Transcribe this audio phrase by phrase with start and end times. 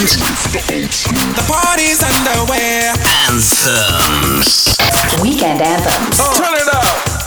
[0.00, 2.88] and the party's underway.
[3.28, 4.78] Anthems.
[5.20, 6.16] Weekend anthems.
[6.18, 6.32] Oh.
[6.40, 7.20] Turn it up.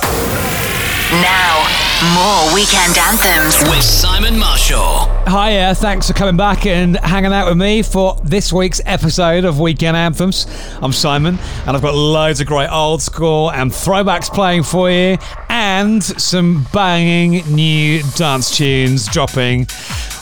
[1.22, 5.08] Now more weekend anthems with Simon Marshall.
[5.26, 9.62] Hiya, thanks for coming back and hanging out with me for this week's episode of
[9.62, 10.46] Weekend Anthems.
[10.82, 15.18] I'm Simon, and I've got loads of great old school and throwbacks playing for you,
[15.48, 19.68] and some banging new dance tunes dropping.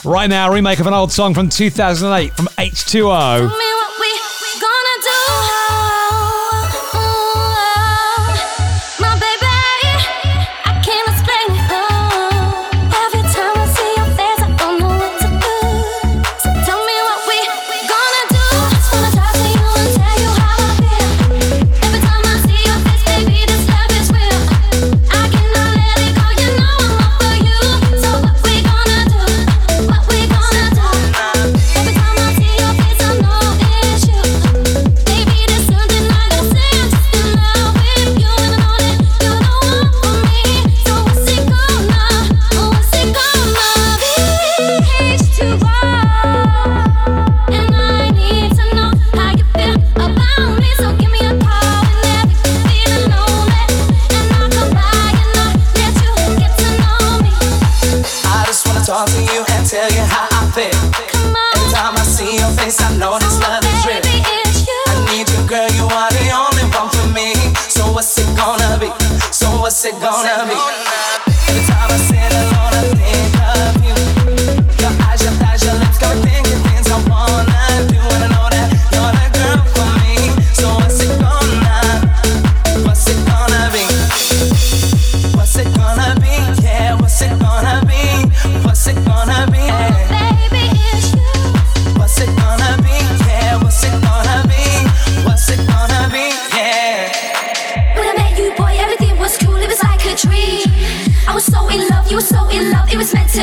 [0.04, 3.71] Right now, remake of an old song from 2008 from H2O.
[70.00, 70.31] gonna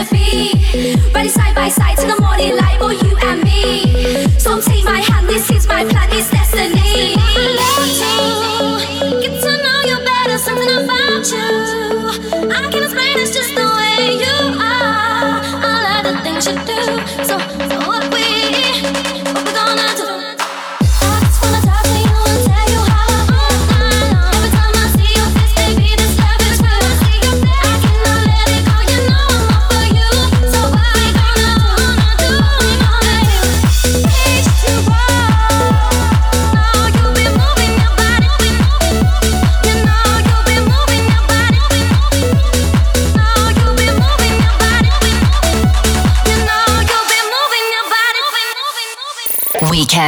[0.05, 0.53] to be.
[1.13, 4.27] Ready side by side to the morning light, boy, you and me.
[4.37, 4.78] So take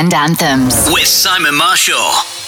[0.01, 2.40] weekend anthems with Simon Marshall.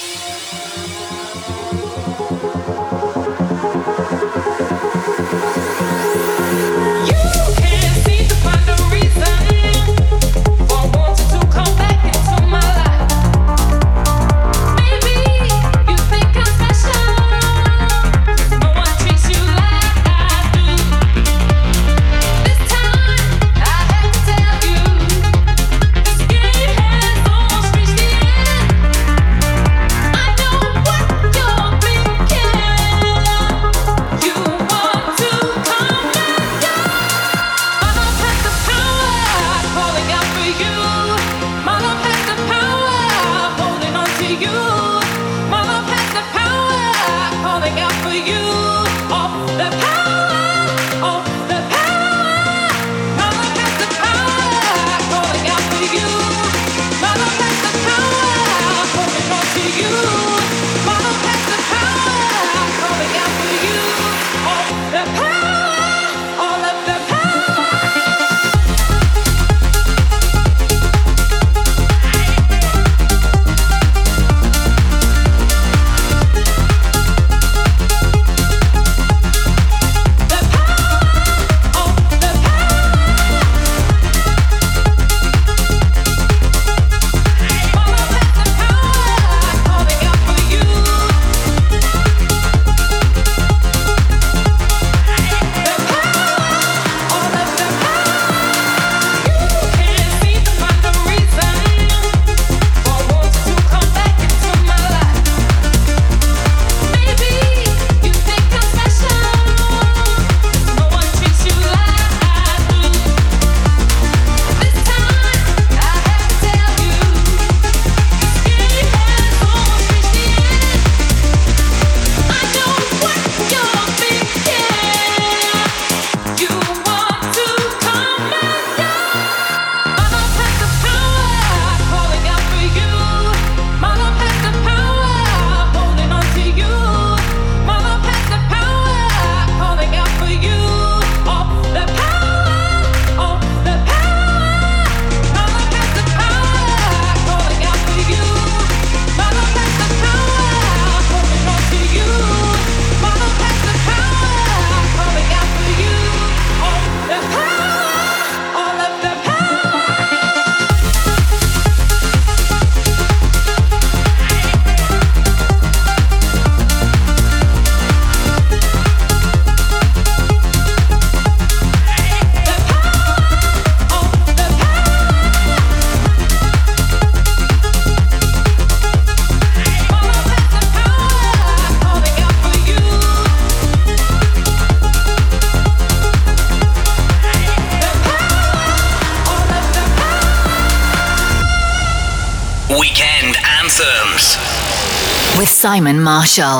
[195.73, 196.59] Simon Marshall.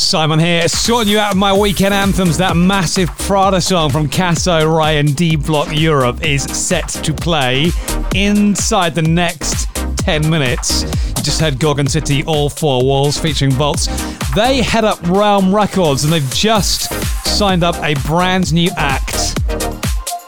[0.00, 2.38] Simon here, sorting you out of my weekend anthems.
[2.38, 7.70] That massive Prada song from Cassö Ryan D Block Europe is set to play
[8.14, 10.82] inside the next 10 minutes.
[10.82, 13.86] You just heard Gorgon City, All Four Walls featuring Vaults.
[14.34, 16.92] They head up Realm Records and they've just
[17.26, 19.38] signed up a brand new act.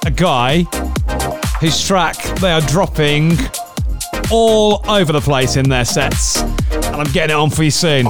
[0.04, 0.64] A guy
[1.60, 3.36] whose track they are dropping
[4.30, 6.40] all over the place in their sets.
[6.40, 8.06] And I'm getting it on for you soon.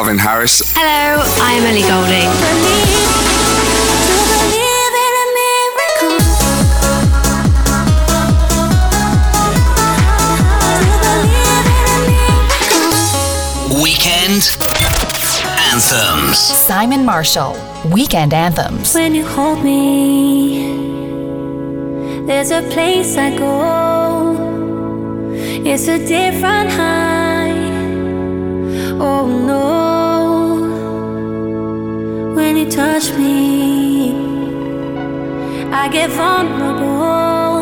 [0.00, 0.62] Calvin Harris.
[0.74, 2.30] Hello, I'm Ellie Goulding.
[13.82, 14.56] Weekend
[15.70, 16.38] Anthems.
[16.38, 17.54] Simon Marshall,
[17.92, 18.94] Weekend Anthems.
[18.94, 20.62] When you hold me,
[22.24, 24.32] there's a place I go.
[25.62, 27.10] It's a different high.
[29.02, 29.89] Oh no
[32.70, 34.12] touch me,
[35.72, 37.58] I get vulnerable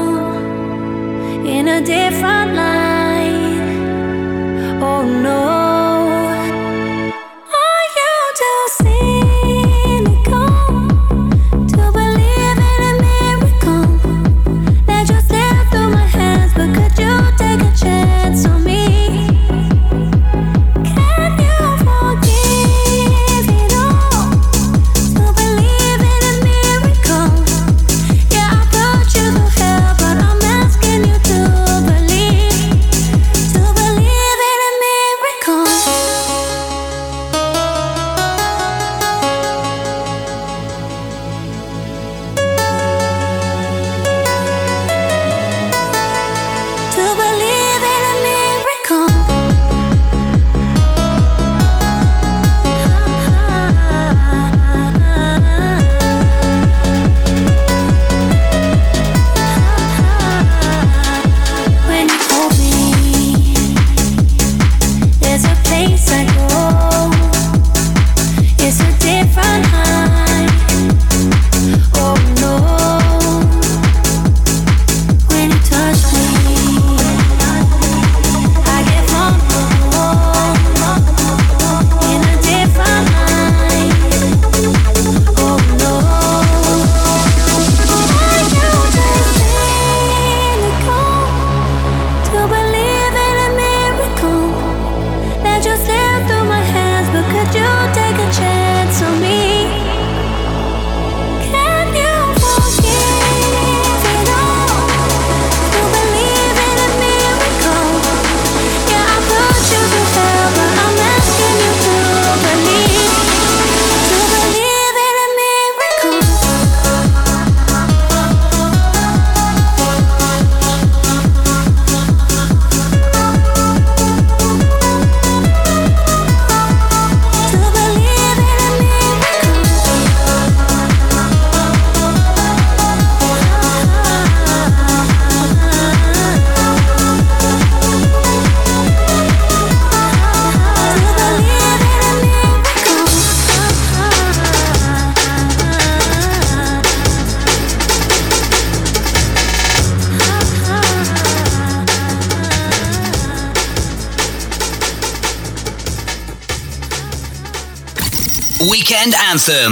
[1.47, 2.88] in a different light.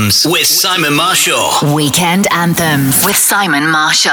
[0.07, 1.75] Anthems with Simon Marshall.
[1.75, 4.13] Weekend Anthems with Simon Marshall.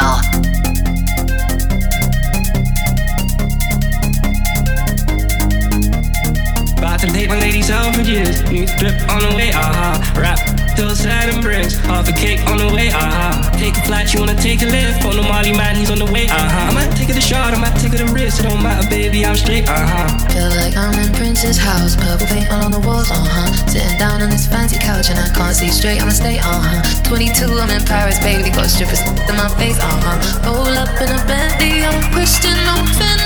[6.79, 8.41] About to take my ladies out for years.
[8.49, 9.99] New drip on the way, aha.
[10.01, 10.19] Uh-huh.
[10.19, 11.75] Rap till sad and bricks.
[11.85, 13.05] Half a cake on the way, aha.
[13.05, 13.57] Uh-huh.
[13.57, 15.05] Take a flight, you wanna take a lift.
[15.05, 16.43] On the Molly man, he's on the way, aha.
[16.43, 16.69] Uh-huh.
[16.69, 18.39] I might take it a shot, I might take it a risk.
[18.39, 20.09] It don't matter, baby, I'm straight, aha.
[20.33, 21.95] Feel like I'm in Prince's house.
[21.95, 23.49] Purple paint all on the walls, uh huh.
[23.67, 26.81] Sitting down on this fancy couch and I can't see straight, I'ma stay, uh huh.
[27.07, 28.49] 22, I'm in Paris, baby.
[28.49, 30.17] Got strippers in my face, uh huh.
[30.45, 33.22] Roll up in a Bentley, I'm Christian, I'm Fendi,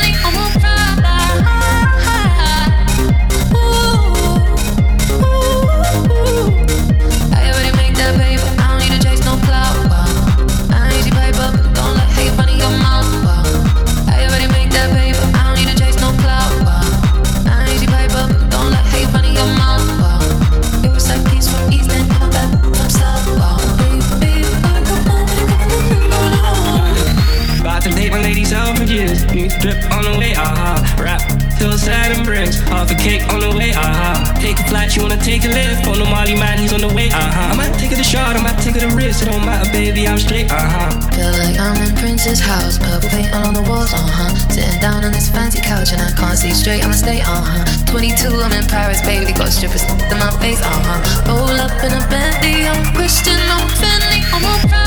[31.88, 33.71] sad and bricks, half a cake on the way.
[33.71, 34.19] Uh-huh.
[34.43, 35.88] Take a flight, you wanna take a lift.
[35.88, 37.08] On the Molly man, he's on the way.
[37.08, 37.52] Uh-huh.
[37.52, 39.23] I might take it a shot, I might take it a risk.
[39.23, 40.91] It don't matter, baby, I'm straight, aha.
[41.15, 44.36] Feel like I'm in Prince's house, purple paint all on the walls, uh huh.
[44.52, 47.63] Sitting down on this fancy couch and I can't see straight, I'ma stay, uh huh.
[47.88, 51.00] 22, I'm in Paris, baby, got strippers in my face, uh huh.
[51.32, 54.87] Roll up in a Bentley, I'm Christian, I'm Fendi, I'm a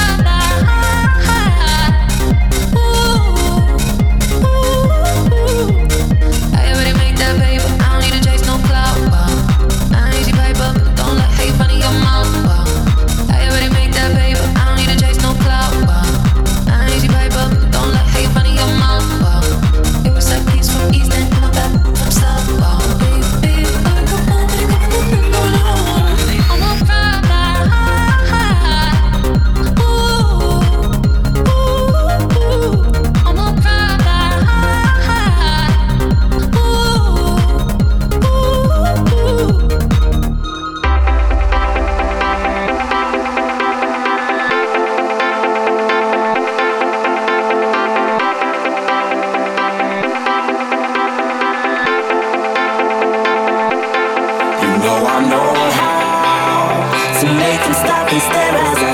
[57.36, 58.89] make them stop and stare as I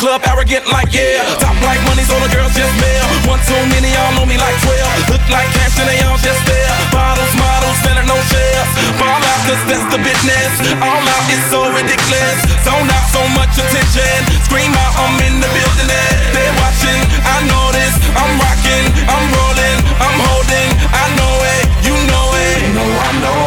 [0.00, 1.20] club, arrogant like yeah.
[1.36, 3.04] Top like money, so the girls just mail.
[3.28, 5.12] One too many, y'all know me like 12.
[5.12, 6.72] Look like cash and they all just there.
[6.88, 8.70] Bottles, models, selling no shares.
[8.96, 10.52] Ball out, cause that's the business.
[10.80, 12.38] All out is so ridiculous.
[12.64, 14.24] Zone out so much attention.
[14.48, 15.92] Scream out, I'm in the building.
[16.32, 17.92] They're watching, I know this.
[18.16, 20.68] I'm rocking, I'm rolling, I'm holding.
[20.96, 22.56] I know it, you know it.
[22.64, 23.44] You know I know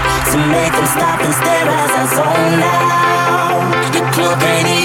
[0.00, 3.00] how to make them stop and stare as I zone out.
[3.92, 4.79] The club ain't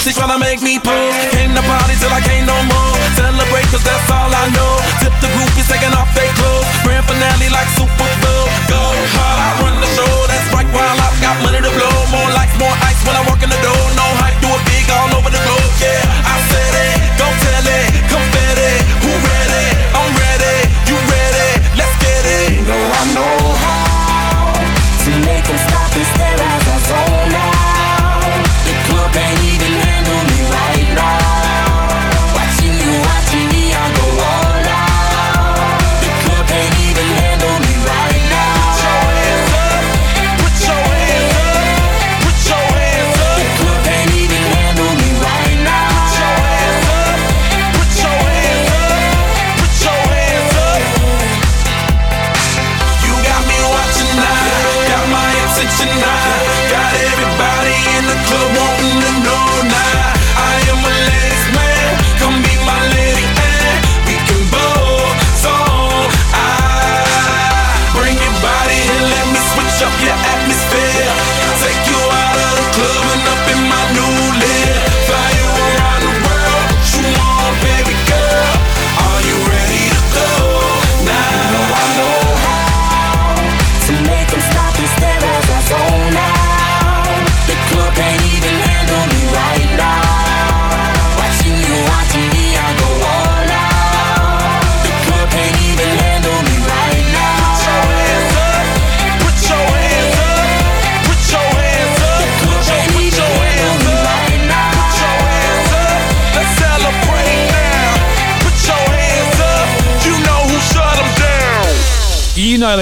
[0.00, 1.14] Paparazzi tryna make me pose.
[1.30, 2.96] Came to party till I can't no more.
[3.16, 4.80] Celebrate cause that's all I know.
[5.00, 6.64] Tip the groupies taking off their clothes.
[6.84, 8.46] Grand finale like Super Bowl.
[8.72, 10.12] Go hard, I run the show.
[10.26, 11.94] That's right while I got money to blow.
[12.16, 13.79] More lights, more ice when I walk in the door.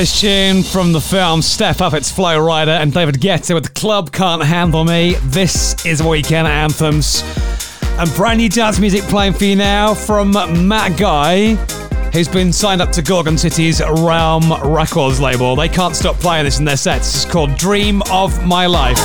[0.04, 3.70] stylish tune from the film Step Up, it's Flo Rida and David Guetta with the
[3.70, 5.14] Club Can't Handle Me.
[5.24, 7.24] This is Weekend Anthems.
[7.98, 10.30] And brand new dance music playing for you now from
[10.68, 11.54] Matt Guy,
[12.12, 15.56] who's been signed up to Gorgon City's Realm Records label.
[15.56, 17.12] They can't stop playing this in their sets.
[17.16, 18.98] It's called Dream of My Life.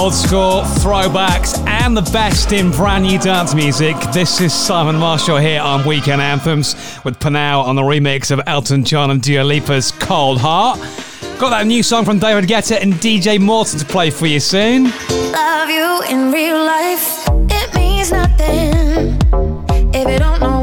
[0.00, 3.94] old school throwbacks and the best in brand new dance music.
[4.14, 6.74] This is Simon Marshall here on Weekend Anthems
[7.04, 10.78] with PNAU on the remix of Elton John and Dua Lipa's Cold Heart.
[11.38, 14.84] Got that new song from David Guetta and DJ MORTEN to play for you soon.
[15.10, 19.18] Love you in real life, it means nothing
[19.92, 20.59] if you don't know.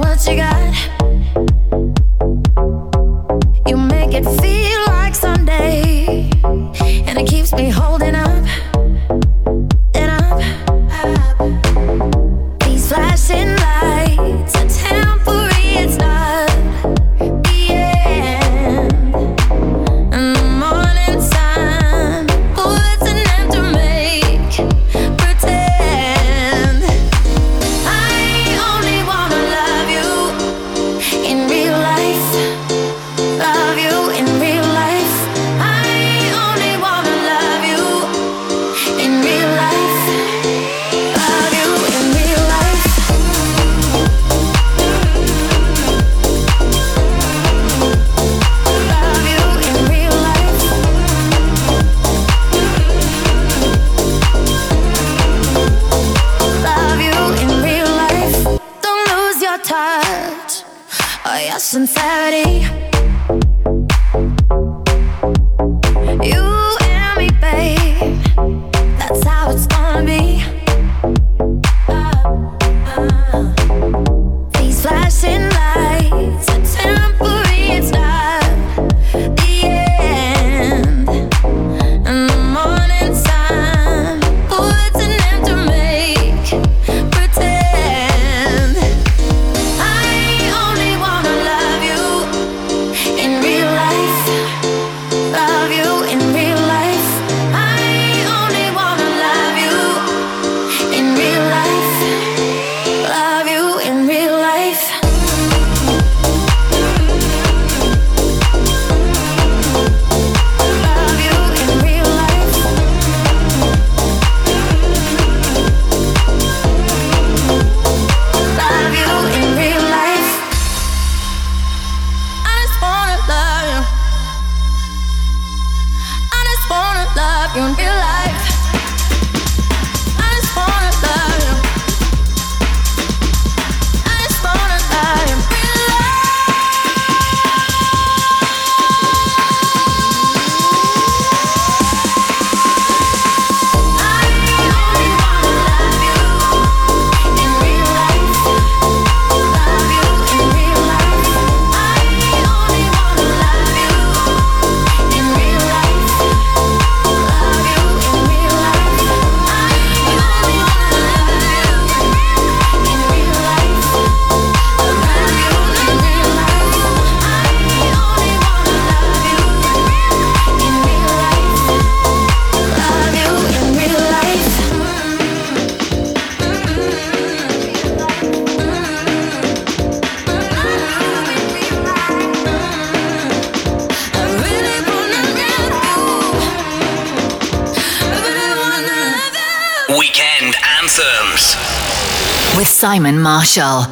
[192.97, 193.83] Simon Marshall.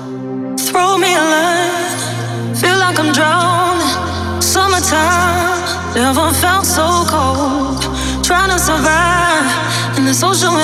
[0.58, 4.42] Throw me a line, feel like I'm drowning.
[4.42, 7.84] Summertime, never felt so cold.
[8.26, 9.46] Trying to survive
[10.00, 10.55] in the social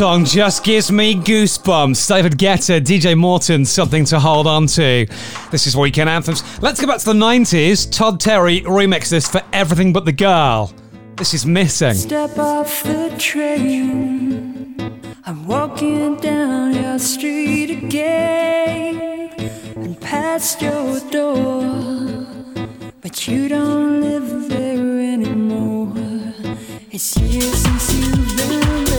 [0.00, 2.08] song just gives me goosebumps.
[2.08, 5.06] David Guetta, DJ MORTEN, something to hold on to.
[5.50, 6.42] This is Weekend Anthems.
[6.62, 7.92] Let's go back to the 90s.
[7.92, 10.72] Todd Terry remixes this for Everything But the Girl.
[11.16, 11.92] This is missing.
[11.92, 14.74] Step off the train.
[15.26, 19.34] I'm walking down your street again
[19.76, 22.26] and past your door.
[23.02, 25.92] But you don't live there anymore.
[26.90, 28.89] It's years since you've been.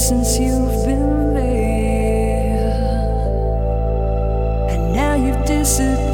[0.00, 2.70] since you've been there,
[4.70, 6.09] and now you've disappeared.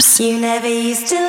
[0.00, 1.19] You never used to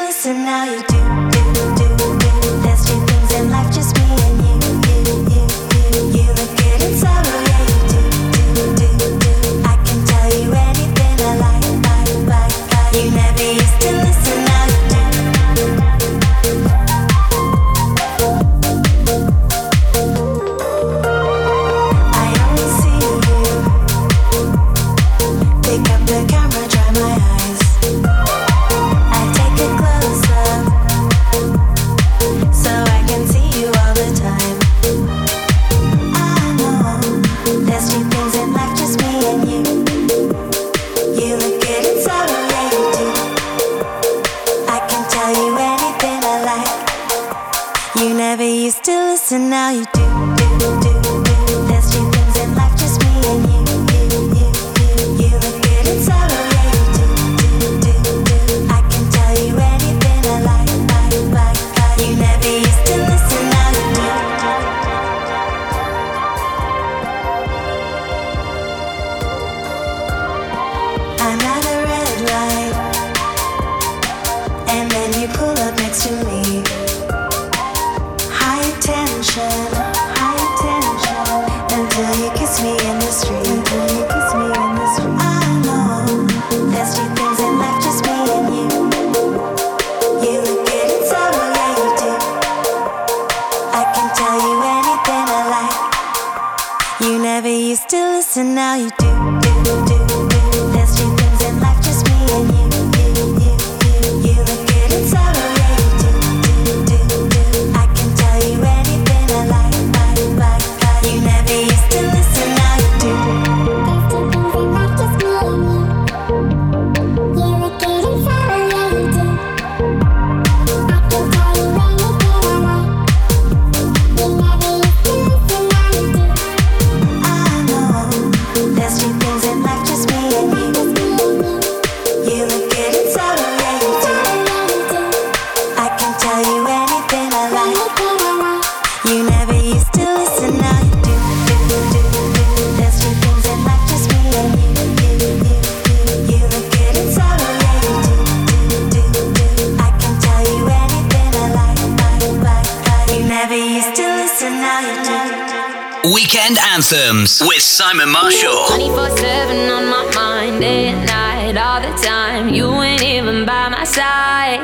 [156.04, 158.66] Weekend Anthems with Simon Marshall.
[158.70, 162.50] 24 7 on my mind, day and night, all the time.
[162.52, 164.62] You ain't even by my side.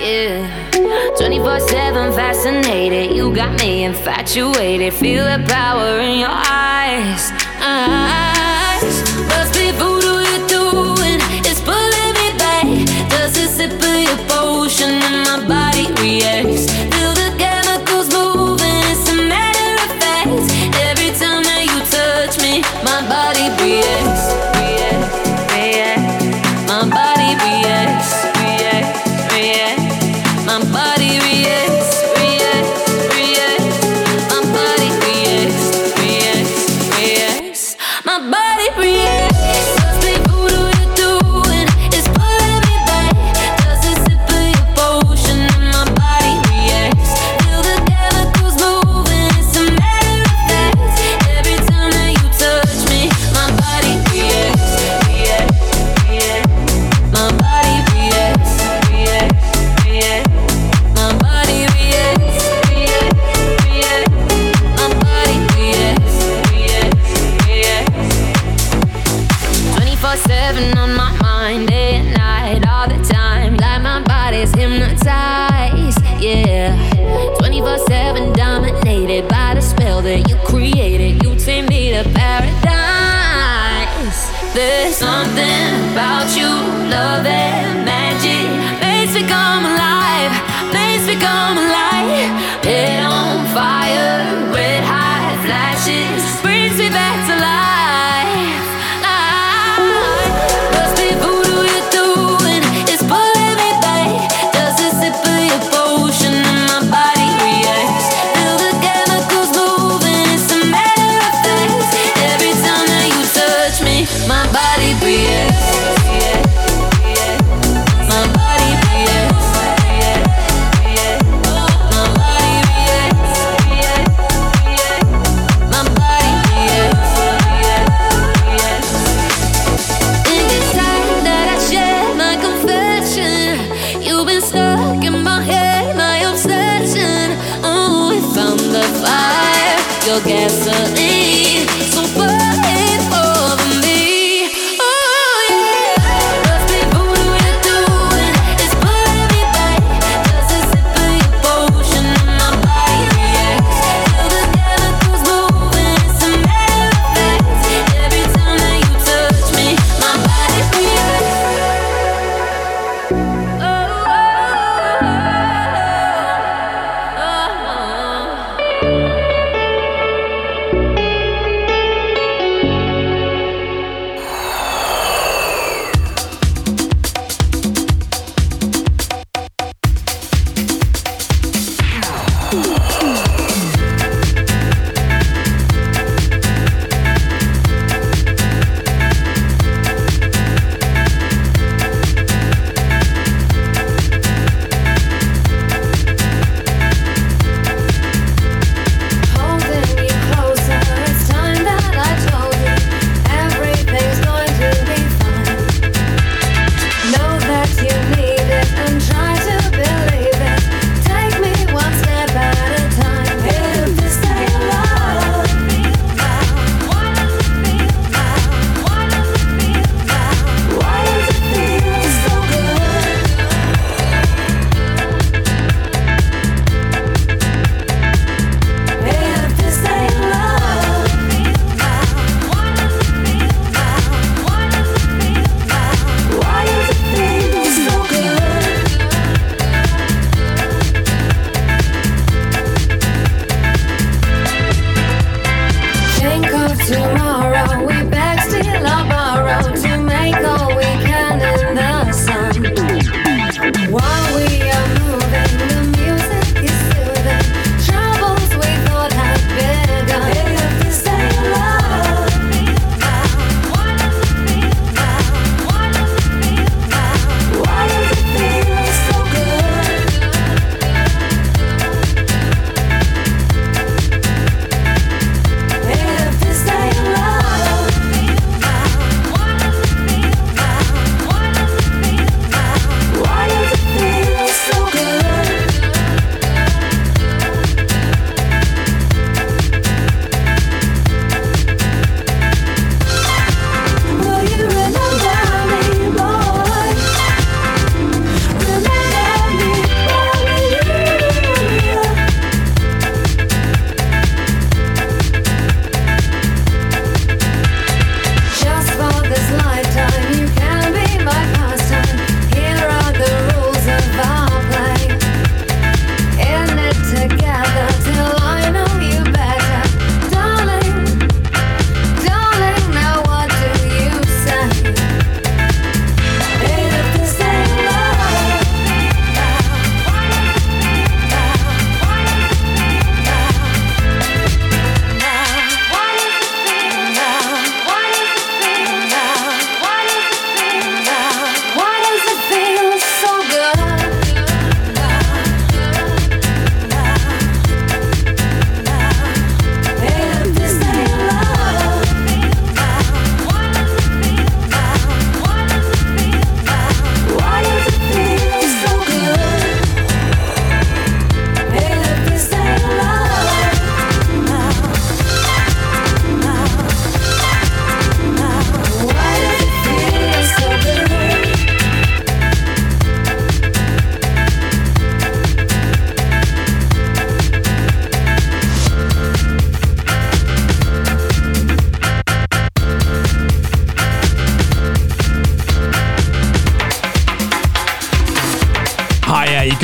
[0.00, 0.50] Yeah.
[1.16, 3.14] 24 7 fascinated.
[3.14, 4.92] You got me infatuated.
[4.92, 7.30] Feel the power in your eyes.
[7.60, 8.96] Eyes.
[9.28, 11.20] Must be voodoo you're doing.
[11.46, 12.66] It's pulling me back.
[13.30, 16.69] Sip of your potion and my body reacts.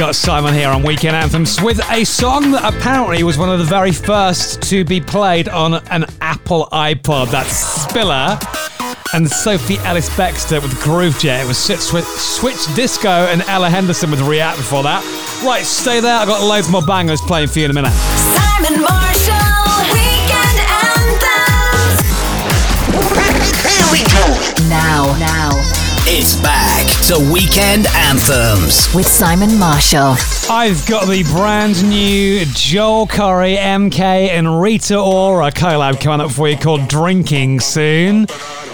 [0.07, 3.65] Got Simon here on Weekend Anthems with a song that apparently was one of the
[3.65, 7.33] very first to be played on an Apple iPod.
[7.33, 8.39] That's Spiller
[9.15, 11.43] and Sophie Ellis Bextor with Groovejet.
[11.43, 15.03] It was Switch, Switch Disco and Ella Henderson with React before that.
[15.45, 16.21] Right, stay there.
[16.21, 17.91] I've got loads more bangers playing for you in a minute.
[17.91, 21.99] Simon Marshall, Weekend Anthems.
[23.59, 24.23] Here we go.
[24.69, 25.86] Now, now.
[26.09, 28.95] It's back to Weekend Anthems.
[28.95, 30.15] With Simon Marshall.
[30.49, 36.49] I've got the brand new Joel Corry, MK, and Rita Ora collab coming up for
[36.49, 38.27] you called Drinking soon.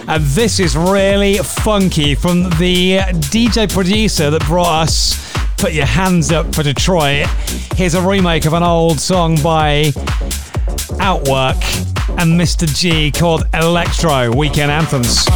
[0.09, 2.99] And this is really funky from the
[3.31, 7.29] DJ producer that brought us Put Your Hands Up for Detroit.
[7.77, 9.93] Here's a remake of an old song by
[11.01, 11.57] Outwork
[12.19, 12.67] and Mr.
[12.79, 15.27] G called Elektro Weekend Anthems.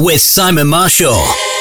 [0.00, 1.55] With Simon Marshall.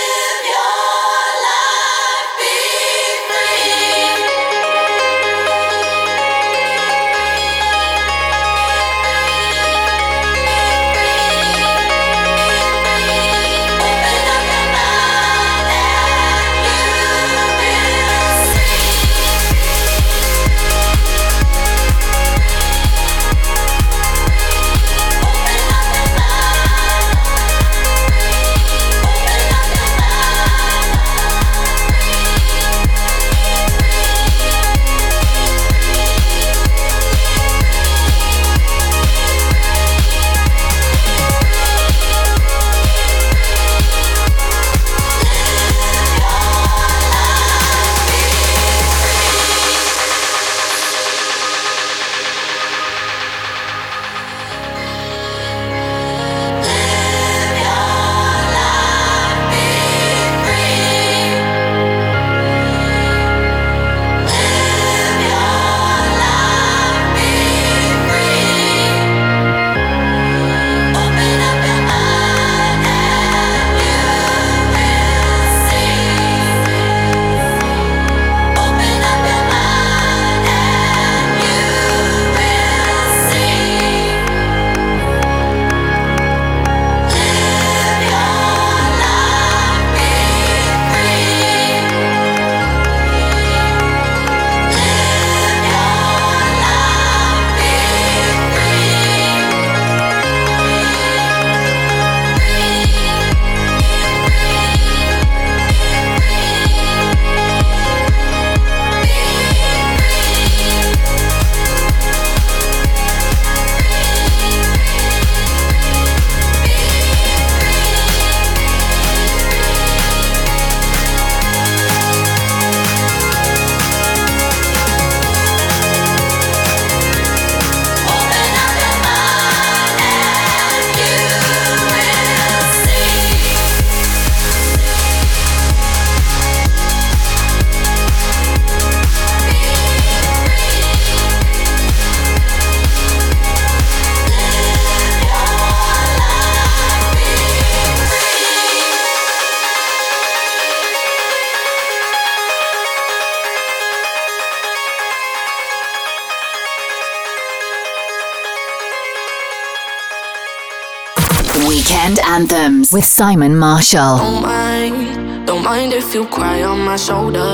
[162.95, 164.19] With Simon Marshall.
[164.19, 167.51] Don't mind, don't mind if you cry on my shoulder.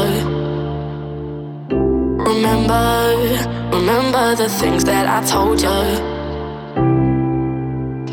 [2.32, 2.86] Remember,
[3.76, 5.80] remember the things that I told you.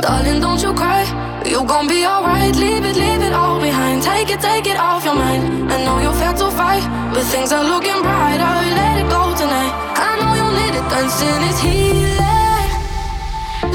[0.00, 1.04] Darling, don't you cry.
[1.44, 2.56] You be alright.
[2.56, 4.02] Leave it, leave it all behind.
[4.02, 5.70] Take it, take it off your mind.
[5.70, 6.12] I know you
[6.42, 8.54] to fight, but things are looking brighter.
[8.80, 9.72] Let it go tonight.
[10.08, 10.86] I know you need it.
[10.92, 12.70] Dancing is healing.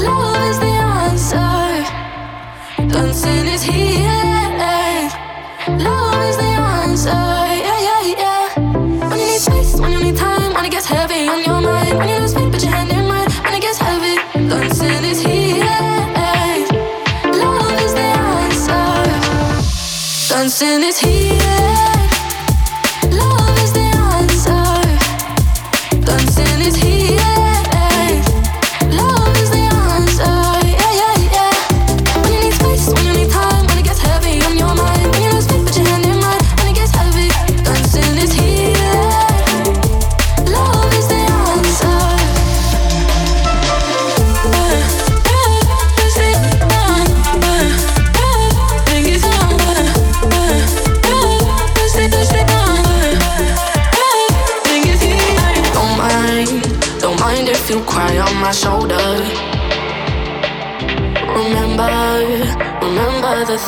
[0.02, 1.73] Love is the answer.
[2.94, 5.10] Dancing is healing.
[5.82, 7.10] Love is the answer.
[7.10, 8.44] Yeah, yeah, yeah.
[9.08, 11.98] When you need space, when you need time, when it gets heavy on your mind,
[11.98, 13.28] when you lose faith, put your hand in mine.
[13.42, 14.14] When it gets heavy,
[15.10, 15.64] is healing.
[17.42, 18.84] Love is the answer.
[20.86, 21.13] Is.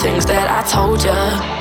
[0.07, 1.56] Things that I told ya.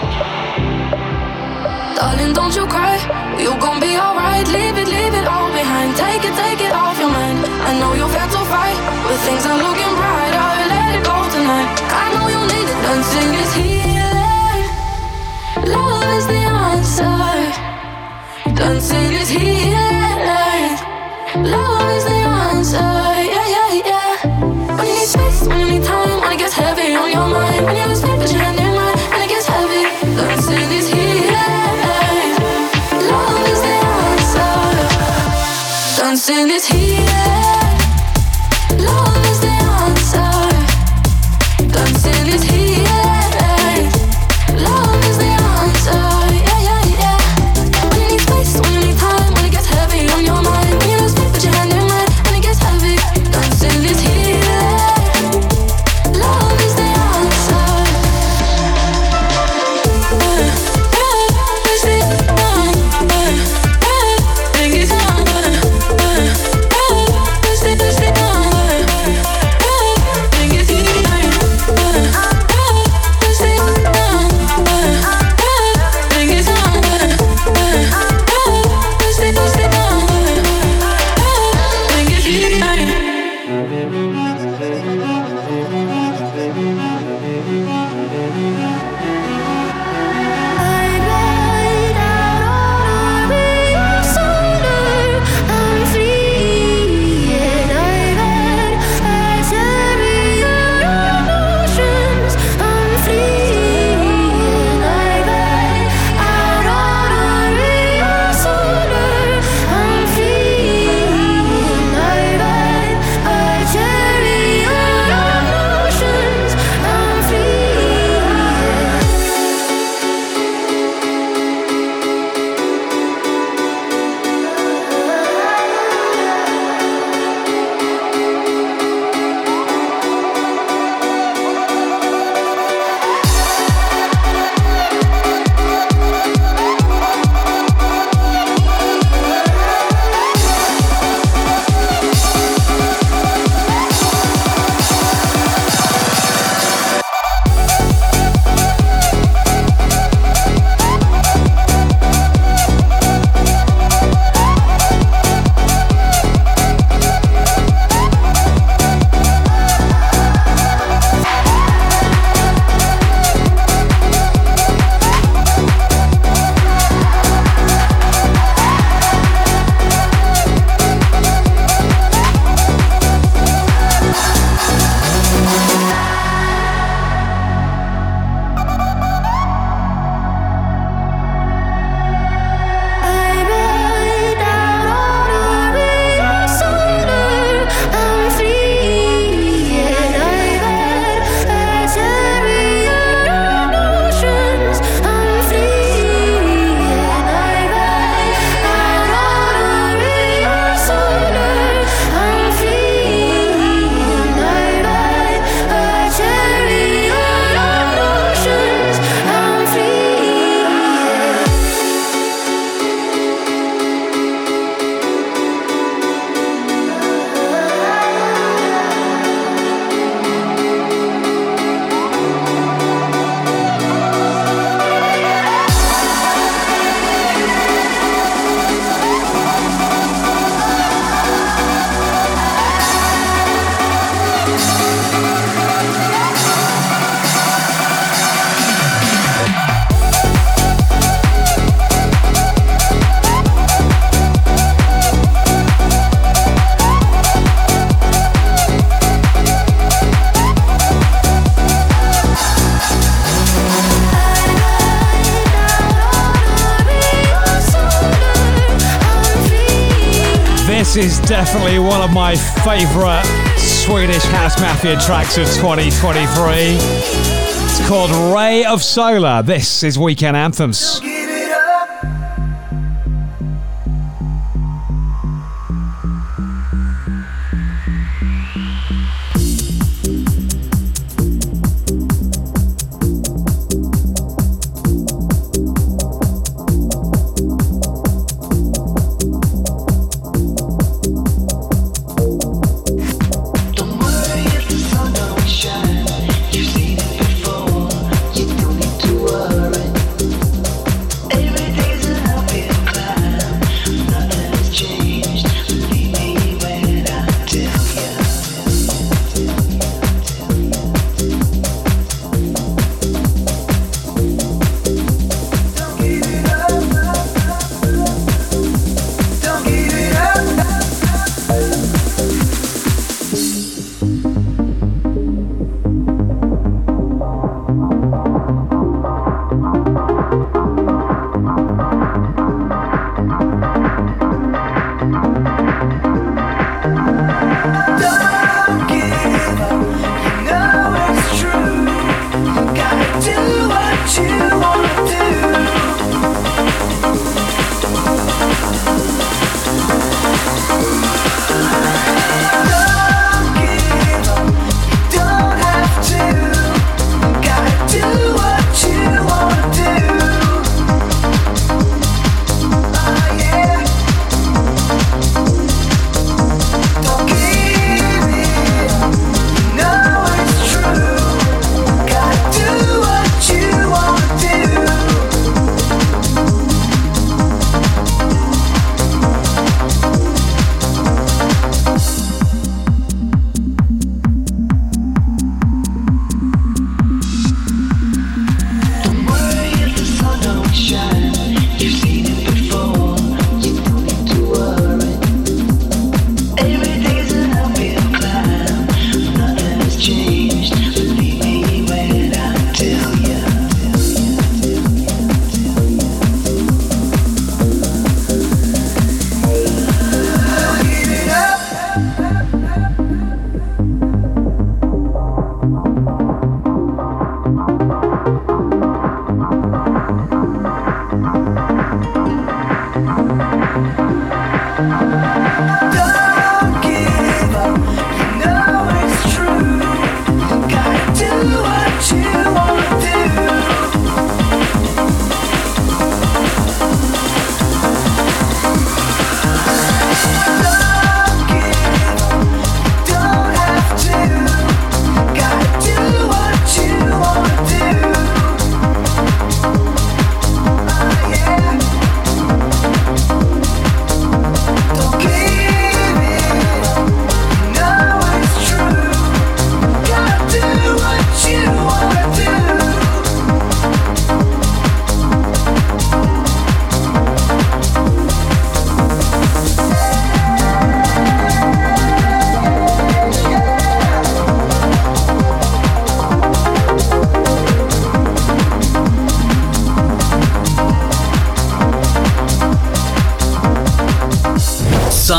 [261.35, 262.33] Definitely one of my
[262.63, 263.25] favourite
[263.57, 266.31] Swedish House Mafia tracks of 2023.
[266.77, 269.43] It's called Ray of Solar.
[269.43, 271.01] This is Weekend Anthems.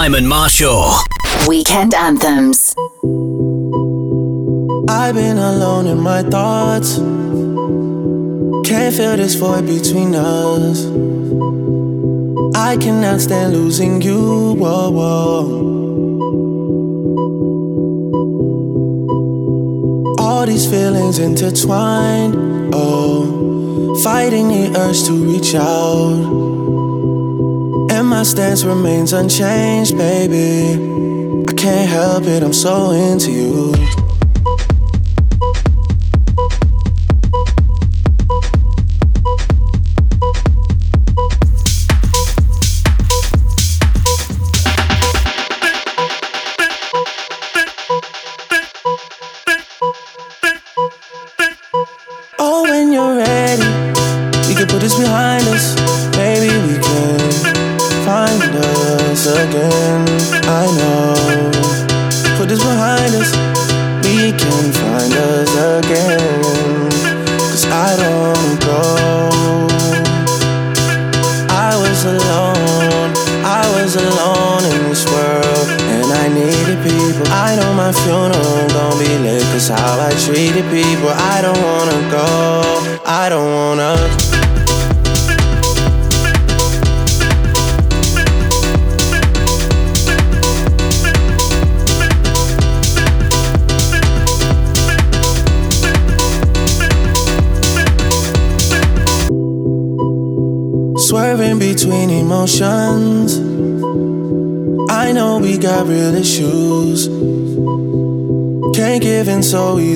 [0.07, 0.93] Simon Marshall.
[1.49, 2.77] Weekend Anthems.
[4.89, 6.99] I've been alone in my thoughts.
[8.69, 10.87] Can't feel this void between us.
[12.55, 14.55] I cannot stand losing you.
[14.55, 15.43] Whoa, whoa.
[20.21, 22.37] All these feelings intertwined.
[22.73, 26.46] Oh, fighting the urge to reach out.
[27.97, 30.75] And my stance remains unchanged, baby.
[31.49, 33.76] I can't help it, I'm so into you.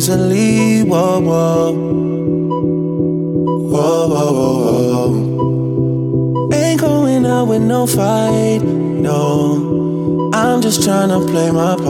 [0.01, 0.83] easily.
[0.83, 1.73] Whoa, whoa.
[3.73, 6.55] Whoa, whoa, whoa, whoa.
[6.55, 10.31] Ain't going out with no fight, no.
[10.33, 11.90] I'm just trying to play my part.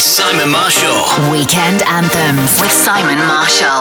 [0.00, 1.30] Simon Marshall.
[1.30, 3.79] Weekend Anthems with Simon Marshall.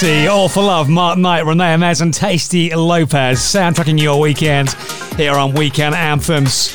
[0.00, 4.70] Morrissey, All for Love, Mark Knight, Rene Amesz, and Tasty Lopez, soundtracking your weekend
[5.16, 6.68] here on Weekend Anthems.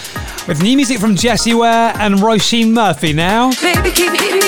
[0.45, 3.51] With new music from Jessie Ware and Roisin Murphy now.
[3.61, 4.42] Baby,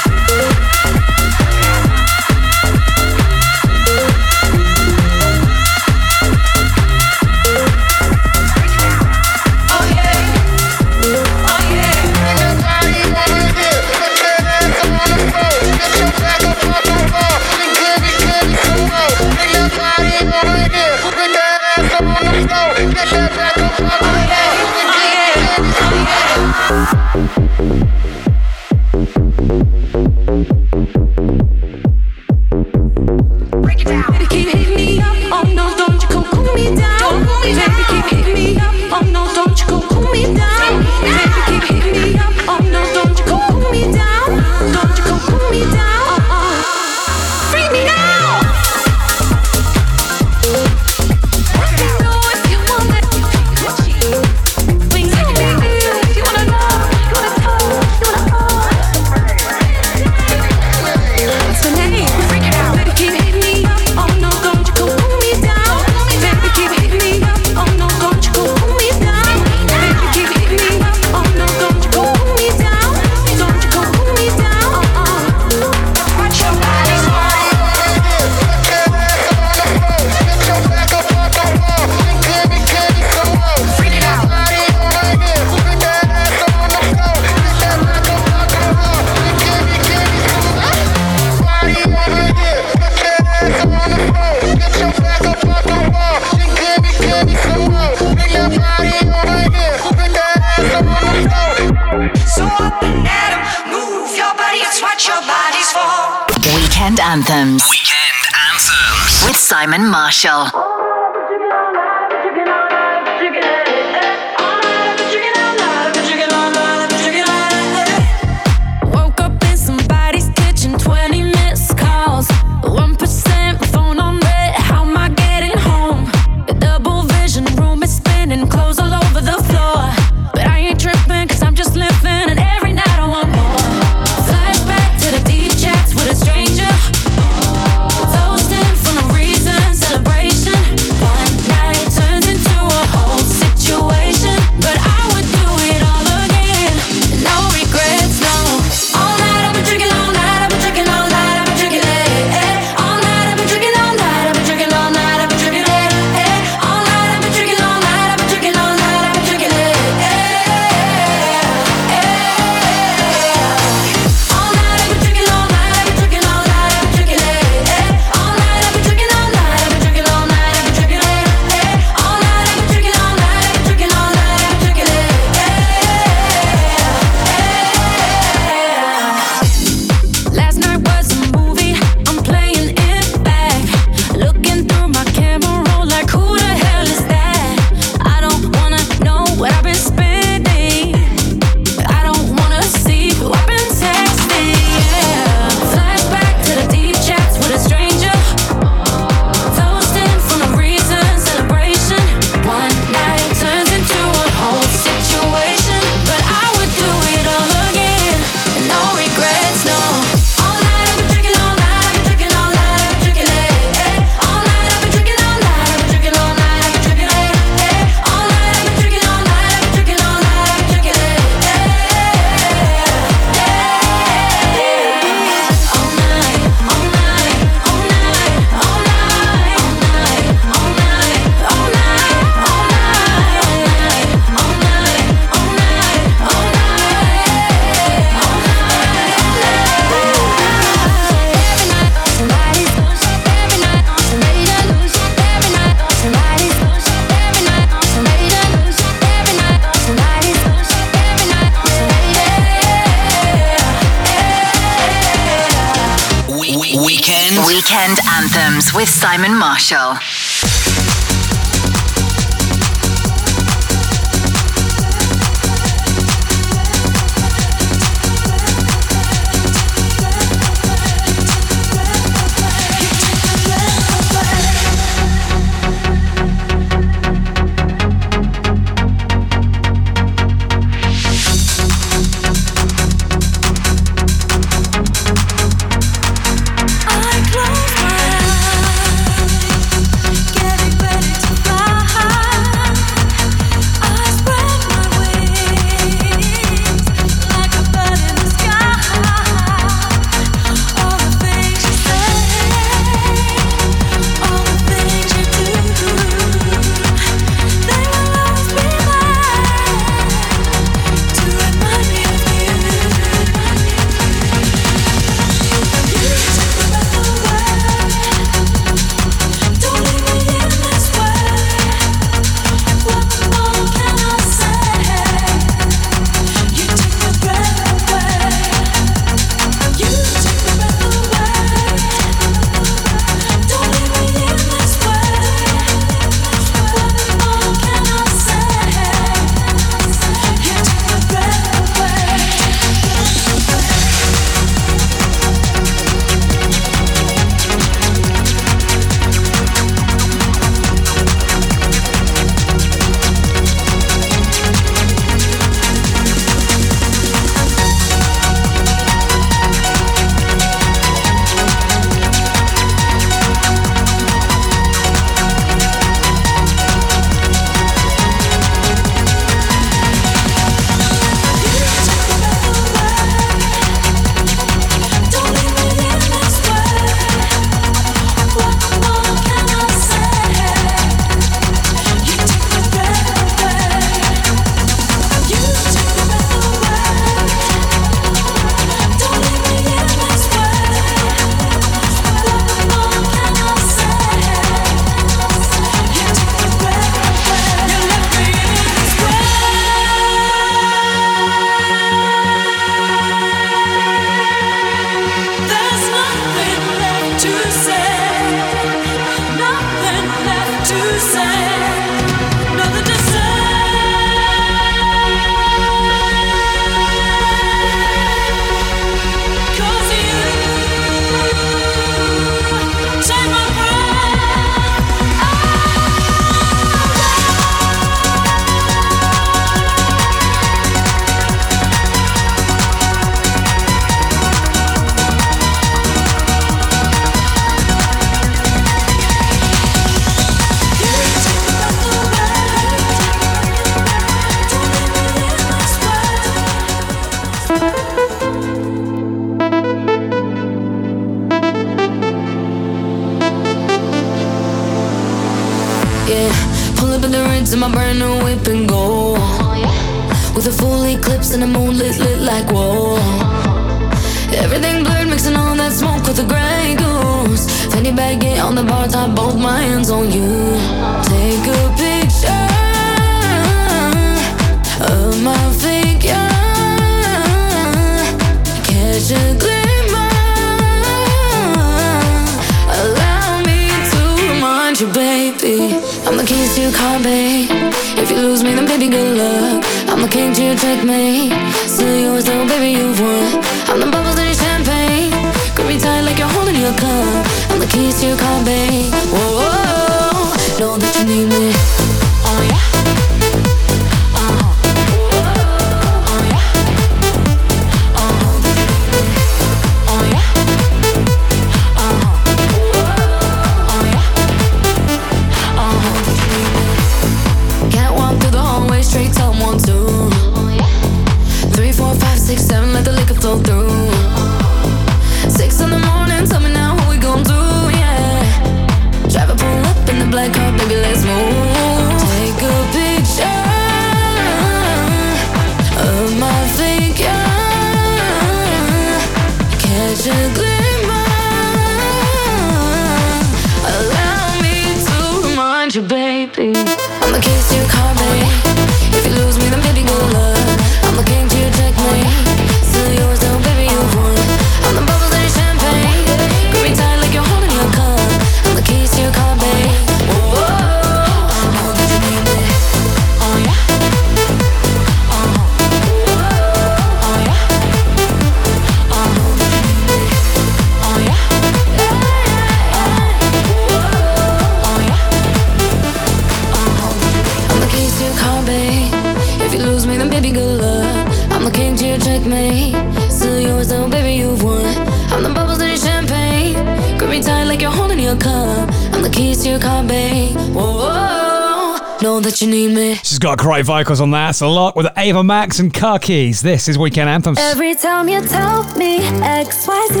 [592.08, 592.94] know that you need me.
[593.08, 594.30] She's got great vocals on that.
[594.30, 596.40] It's Alok with Ava Max and Car Keys.
[596.40, 597.38] This is Weekend Anthems.
[597.38, 599.00] Every time you tell me
[599.44, 600.00] XYZ,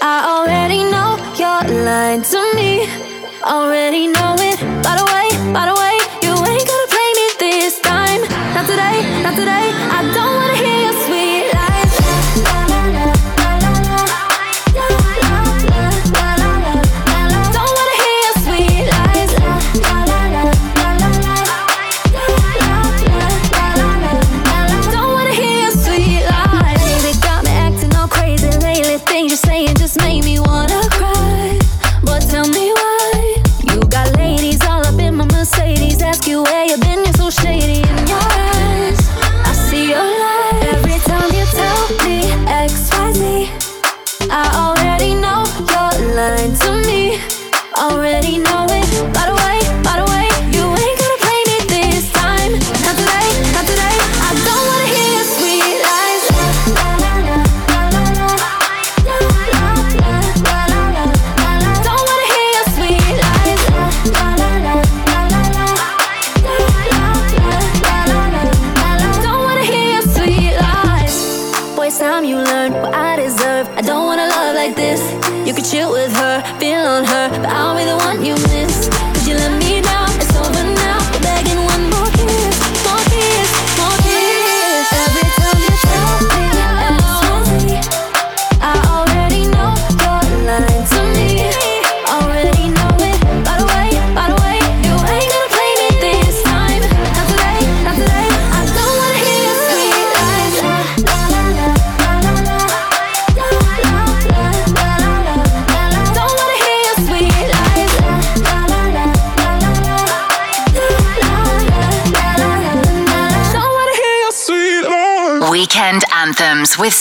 [0.00, 1.10] I already know
[1.40, 2.86] you're lying to me.
[3.42, 4.58] Already know it.
[4.86, 8.20] By the way, by the way, you ain't gonna play me this time.
[8.54, 9.66] Not today, not today.
[9.98, 10.21] I don't.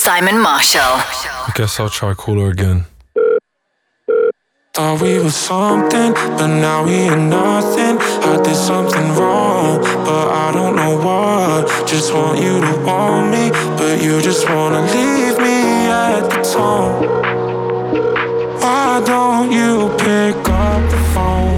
[0.04, 0.82] Simon Marshall.
[0.82, 2.86] I guess I'll try cooler again.
[4.74, 8.00] Thought we were something, but now we are nothing.
[8.00, 11.88] I did something wrong, but I don't know what.
[11.88, 17.06] Just want you to want me, but you just wanna leave me at the tone.
[18.60, 21.51] Why don't you pick up the phone?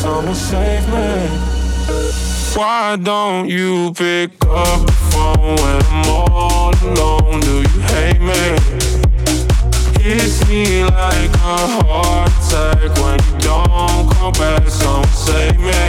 [0.00, 1.28] someone save me.
[2.56, 7.40] Why don't you pick up the phone when I'm all alone?
[7.40, 8.42] Do you hate me?
[10.00, 14.66] Hits me like a heart attack when you don't come back.
[14.68, 15.82] Someone save me.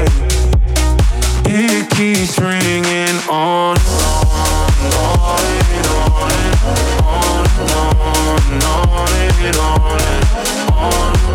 [1.46, 5.40] It keeps ringing on and on, on
[5.72, 6.58] and on and
[7.08, 7.96] on and on
[8.52, 10.02] and on and on and on.
[10.02, 11.31] And on.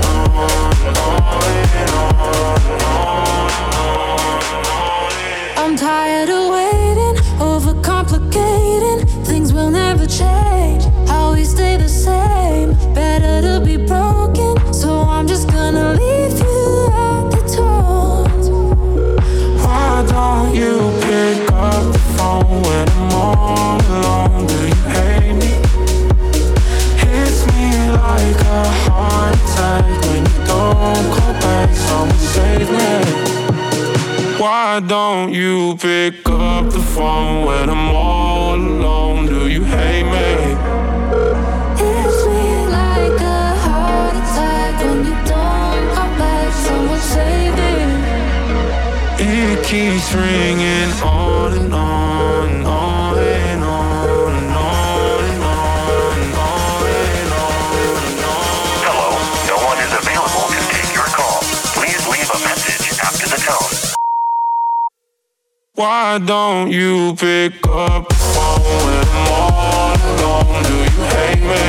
[5.58, 6.35] I'm tired of
[66.16, 70.62] Why don't you pick up the phone when I'm all alone?
[70.64, 71.64] Do you hate me?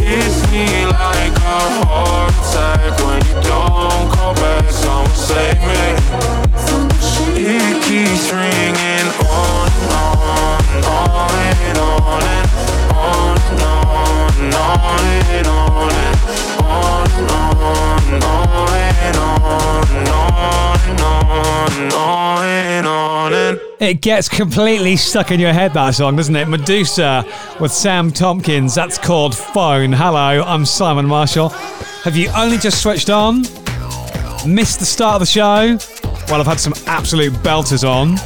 [0.00, 4.70] Hits me like a heart attack when you don't call back.
[4.70, 5.82] Someone save me.
[7.36, 12.48] It keeps ringing on and on, on and on and
[12.96, 16.16] on and on and on and on and
[16.56, 20.75] on and on and on and on and on.
[23.78, 26.48] It gets completely stuck in your head, that song, doesn't it?
[26.48, 27.24] Meduza
[27.60, 28.74] with Sam Tompkins.
[28.74, 29.92] That's called Phone.
[29.92, 31.50] Hello, I'm Simon Marshall.
[31.50, 33.42] Have you only just switched on?
[34.46, 35.78] Missed the start of the show?
[36.28, 38.16] Well, I've had some absolute belters on.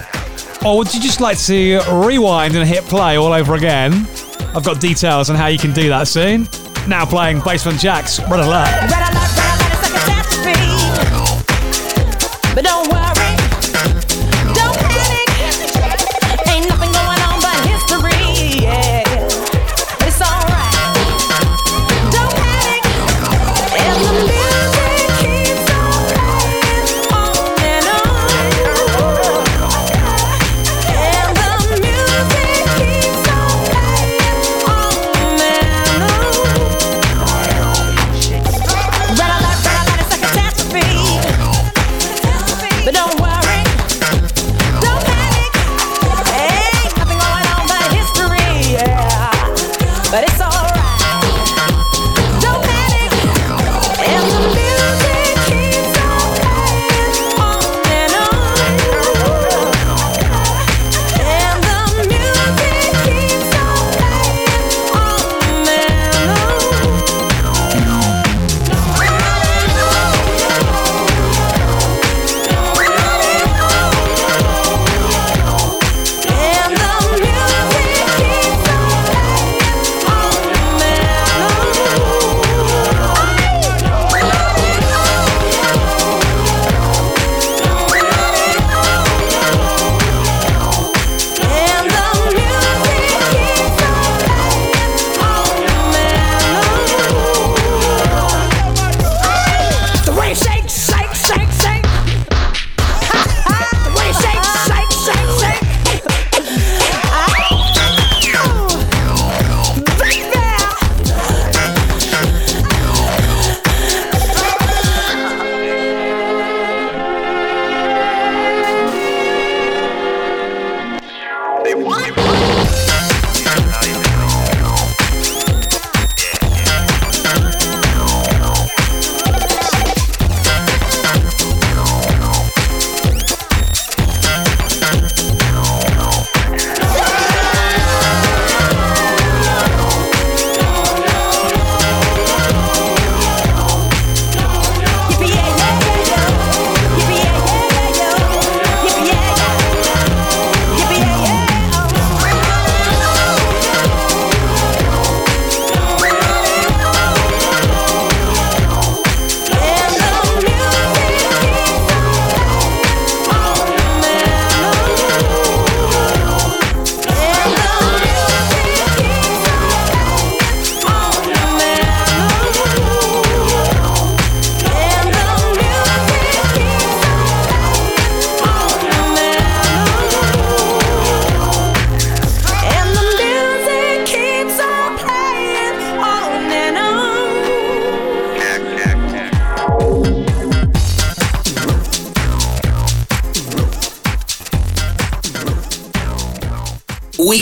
[0.64, 3.92] Or would you just like to rewind and hit play all over again?
[4.54, 6.48] I've got details on how you can do that soon.
[6.88, 8.90] Now playing Basement Jaxx, Red Alert.
[8.90, 9.19] Red Alert.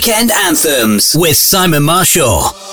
[0.09, 2.68] Weekend Anthems with Simon Marshall.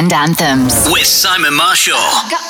[0.00, 2.49] Weekend Anthems with Simon Marshall.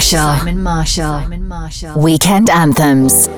[0.00, 0.38] Marshall.
[0.38, 1.20] Simon Marshall.
[1.20, 2.00] Simon Marshall.
[2.00, 3.28] Weekend Anthems.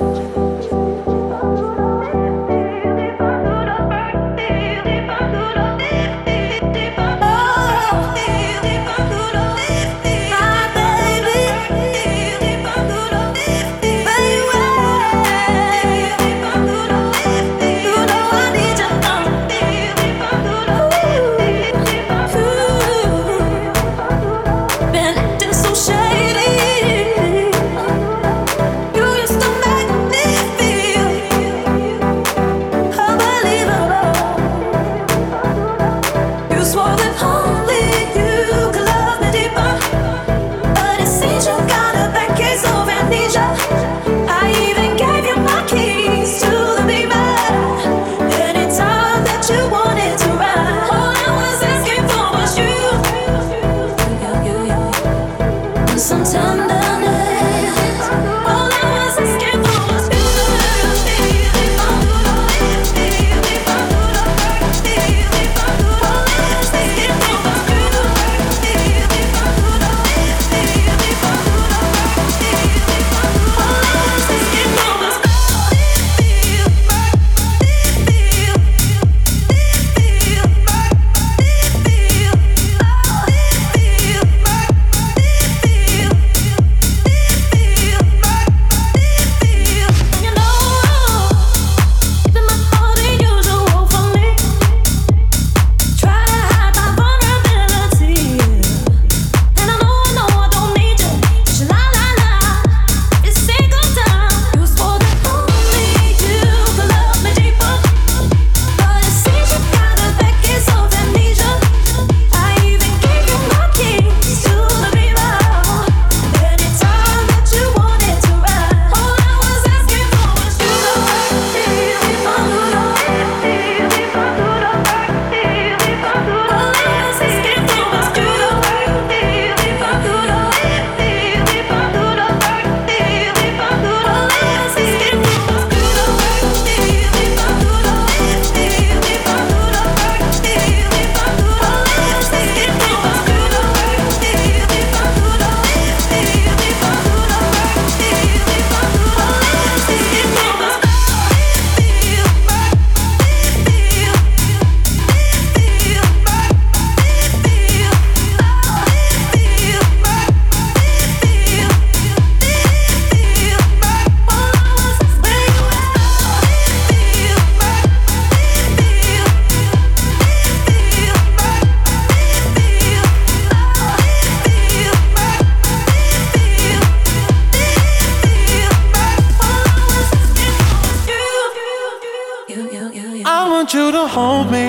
[184.13, 184.67] Hold me.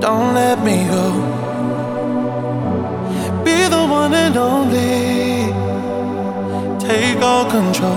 [0.00, 1.06] Don't let me go.
[3.44, 5.52] Be the one and only.
[6.88, 7.95] Take all control.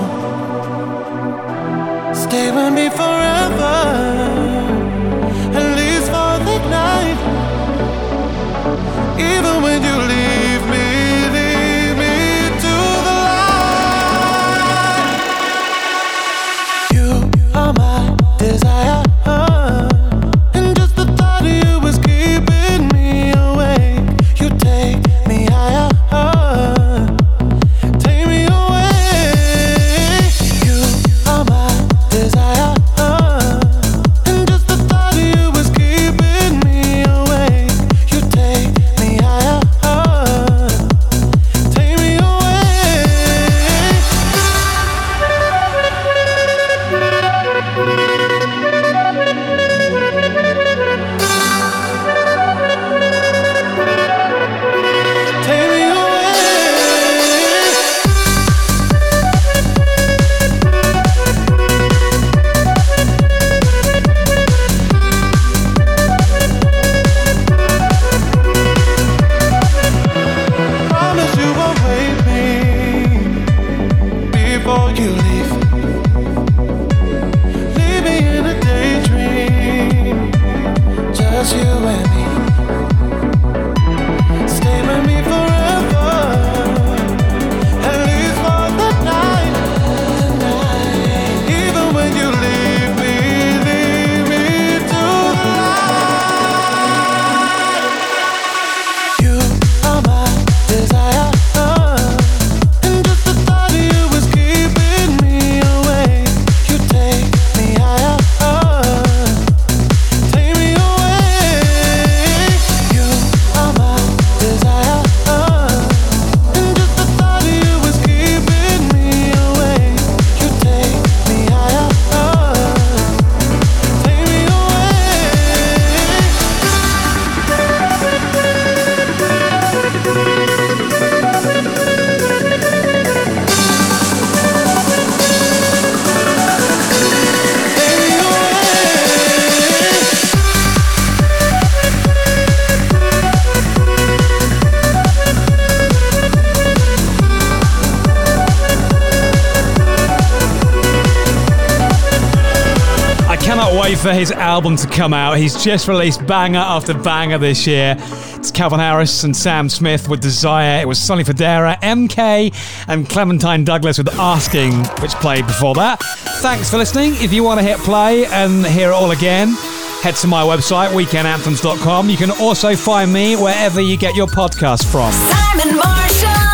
[154.59, 155.37] Album to come out.
[155.37, 157.95] He's just released banger after banger this year.
[158.35, 160.81] It's Calvin Harris and Sam Smith with Desire.
[160.81, 162.53] It was Sonny Fodera, MK,
[162.89, 166.01] and Clementine Douglas with Asking, which played before that.
[166.41, 167.13] Thanks for listening.
[167.23, 169.55] If you want to hit play and hear it all again,
[170.01, 172.09] head to my website, weekendanthems.com.
[172.09, 175.13] You can also find me wherever you get your podcast from.
[175.13, 176.48] Simon Marshall.